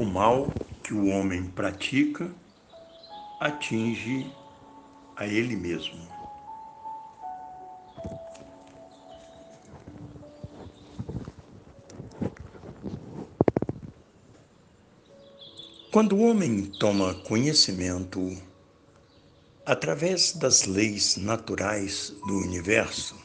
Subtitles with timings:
[0.00, 0.48] O mal
[0.82, 2.34] que o homem pratica
[3.38, 4.34] atinge
[5.14, 6.00] a ele mesmo.
[15.92, 18.38] Quando o homem toma conhecimento
[19.66, 23.19] através das leis naturais do universo,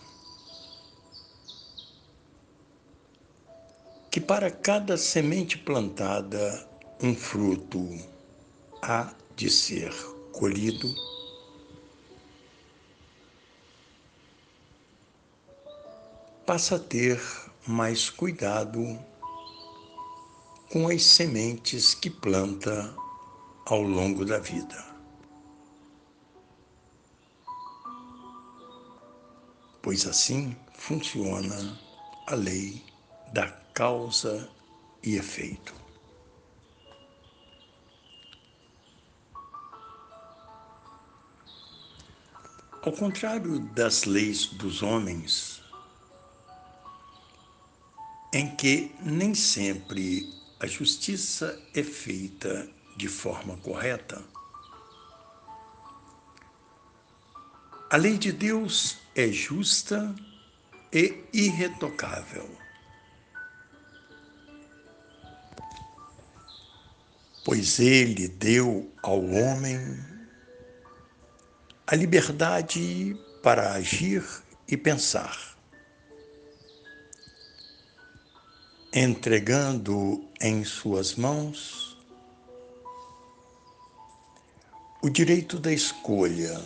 [4.15, 6.69] que para cada semente plantada
[7.03, 7.85] um fruto
[8.81, 9.93] há de ser
[10.31, 10.87] colhido,
[16.45, 17.21] passa a ter
[17.67, 18.97] mais cuidado
[20.71, 22.95] com as sementes que planta
[23.65, 24.81] ao longo da vida.
[29.81, 31.77] Pois assim funciona
[32.27, 32.81] a lei
[33.33, 34.49] da causa
[35.03, 35.75] e efeito.
[42.81, 45.61] Ao contrário das leis dos homens,
[48.31, 54.23] em que nem sempre a justiça é feita de forma correta,
[57.91, 60.15] a lei de Deus é justa
[60.93, 62.64] e irretocável.
[67.45, 69.79] Pois ele deu ao homem
[71.85, 74.25] a liberdade para agir
[74.67, 75.55] e pensar,
[78.91, 81.95] entregando em suas mãos
[85.03, 86.59] o direito da escolha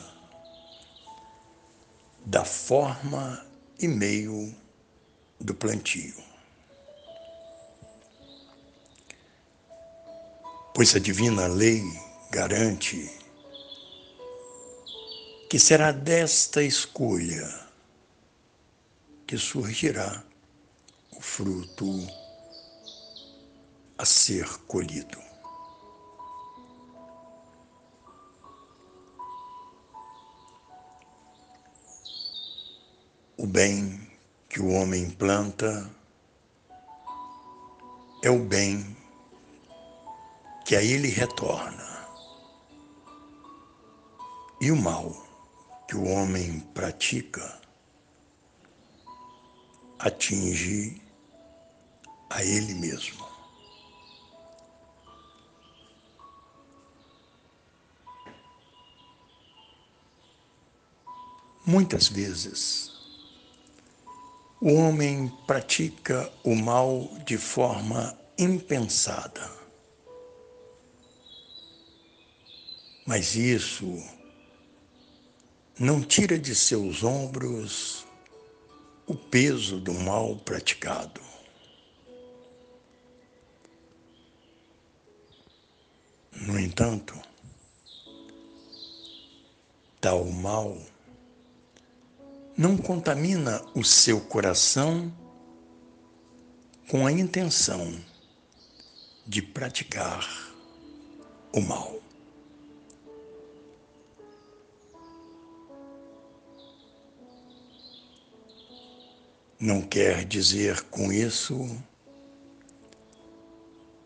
[2.26, 3.46] da forma
[3.78, 4.56] e meio
[5.42, 6.29] do plantio.
[10.80, 11.84] Pois a divina lei
[12.32, 13.12] garante
[15.50, 17.70] que será desta escolha
[19.28, 20.24] que surgirá
[21.12, 22.08] o fruto
[23.98, 25.20] a ser colhido.
[33.36, 34.00] O bem
[34.48, 35.90] que o homem planta
[38.24, 38.99] é o bem
[40.70, 42.08] que a ele retorna.
[44.62, 45.12] E o mal
[45.88, 47.60] que o homem pratica
[49.98, 51.02] atinge
[52.30, 53.26] a ele mesmo.
[61.66, 62.92] Muitas vezes,
[64.62, 69.59] o homem pratica o mal de forma impensada.
[73.10, 74.08] Mas isso
[75.80, 78.06] não tira de seus ombros
[79.08, 81.20] o peso do mal praticado.
[86.40, 87.20] No entanto,
[90.00, 90.78] tal mal
[92.56, 95.12] não contamina o seu coração
[96.88, 98.00] com a intenção
[99.26, 100.54] de praticar
[101.52, 101.99] o mal.
[109.62, 111.68] Não quer dizer com isso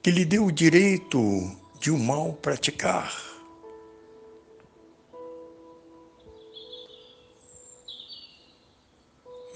[0.01, 1.19] que lhe deu o direito
[1.79, 3.15] de o mal praticar.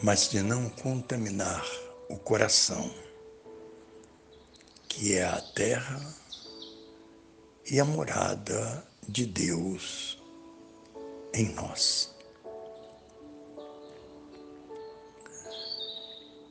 [0.03, 1.65] Mas de não contaminar
[2.07, 2.93] o coração,
[4.87, 5.99] que é a terra
[7.71, 10.21] e a morada de Deus
[11.33, 12.16] em nós.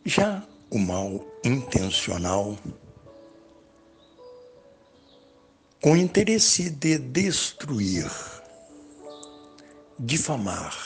[0.08, 2.56] Já o mal intencional,
[5.82, 8.08] com o interesse de destruir,
[9.98, 10.78] difamar,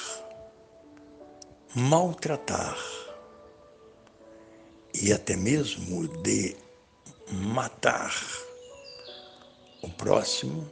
[1.75, 2.79] maltratar
[4.95, 6.57] e até mesmo de
[7.31, 8.15] matar
[9.83, 10.67] o próximo,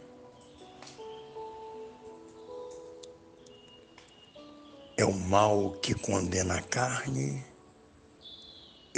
[4.97, 7.48] é o mal que condena a carne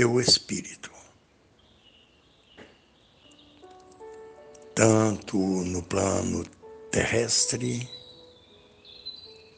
[0.00, 0.90] e o espírito.
[4.74, 6.42] Tanto no plano
[6.90, 7.86] terrestre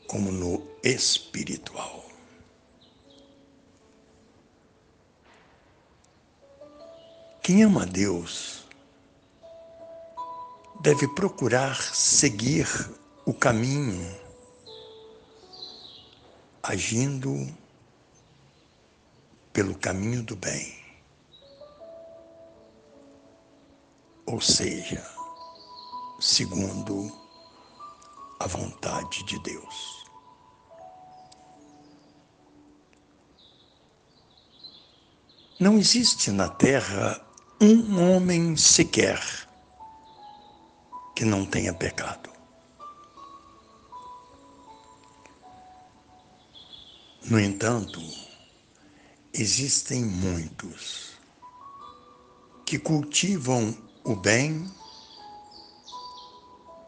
[0.09, 2.05] como no espiritual.
[7.41, 8.65] Quem ama Deus
[10.81, 12.67] deve procurar seguir
[13.25, 14.13] o caminho,
[16.61, 17.62] agindo
[19.53, 20.81] pelo caminho do bem.
[24.27, 25.05] Ou seja,
[26.21, 27.13] segundo
[28.41, 30.07] a vontade de Deus.
[35.61, 37.25] Não existe na terra
[37.61, 39.21] um homem sequer
[41.15, 42.31] que não tenha pecado.
[47.25, 48.01] No entanto,
[49.35, 51.13] existem muitos
[52.67, 54.71] que cultivam o bem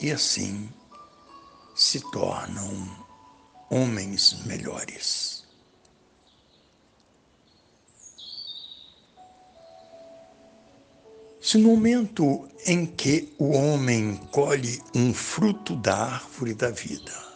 [0.00, 0.69] e assim
[1.75, 3.06] se tornam
[3.70, 5.44] homens melhores.
[11.41, 17.34] Se no momento em que o homem colhe um fruto da árvore da vida,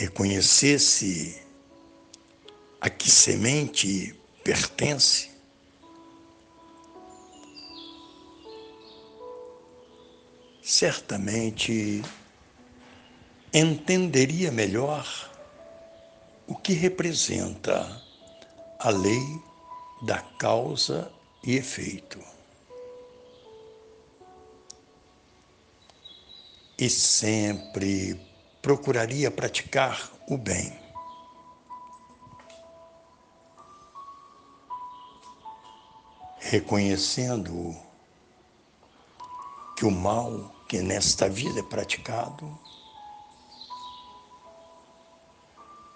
[0.00, 1.42] reconhecesse
[2.80, 5.28] a que semente pertence,
[10.62, 12.00] certamente
[13.52, 15.06] entenderia melhor
[16.46, 18.02] o que representa
[18.78, 19.42] a lei
[20.00, 21.12] da causa
[21.44, 22.18] e efeito.
[26.78, 28.29] E sempre
[28.62, 30.78] procuraria praticar o bem.
[36.38, 37.76] Reconhecendo
[39.76, 42.58] que o mal que nesta vida é praticado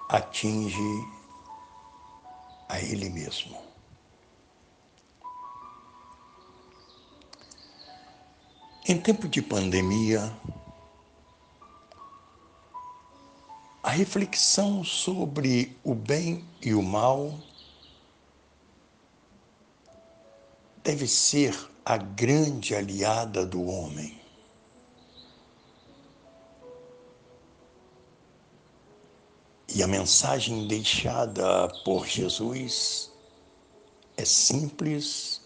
[0.08, 1.08] atinge
[2.68, 3.56] a ele mesmo.
[8.86, 10.32] Em tempo de pandemia,
[13.84, 17.38] a reflexão sobre o bem e o mal
[20.82, 21.54] deve ser
[21.84, 24.18] a grande aliada do homem.
[29.68, 33.12] E a mensagem deixada por Jesus
[34.16, 35.42] é simples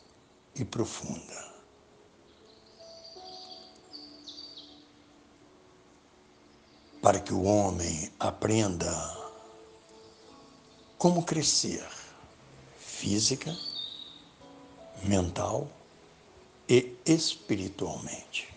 [0.55, 1.48] e profunda.
[7.09, 8.93] Para que o homem aprenda
[10.99, 11.83] como crescer
[12.79, 13.57] física,
[15.05, 15.67] mental
[16.69, 18.55] e espiritualmente.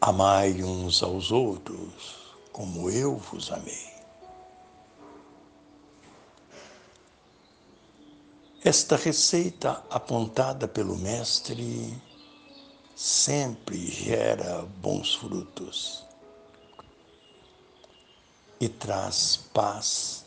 [0.00, 3.94] Amai uns aos outros como eu vos amei.
[8.64, 12.00] Esta receita apontada pelo Mestre
[12.94, 16.04] sempre gera bons frutos
[18.60, 20.24] e traz paz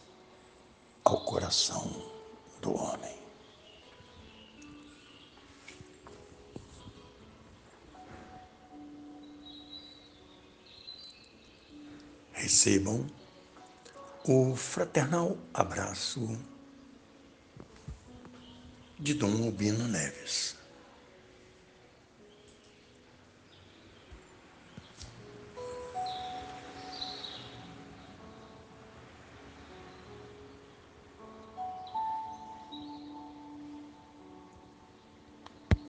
[1.03, 1.89] ao coração
[2.61, 3.17] do homem.
[12.47, 13.05] recebam
[14.25, 16.39] o fraternal abraço
[18.99, 20.56] de Dom Albino Neves.